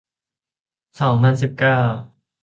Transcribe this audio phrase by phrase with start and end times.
[0.99, 1.77] สองพันสิบเก้า